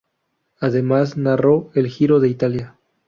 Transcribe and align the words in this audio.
Además 0.59 1.15
narró 1.15 1.69
el 1.75 1.87
Giro 1.87 2.19
de 2.19 2.27
Italia. 2.29 2.75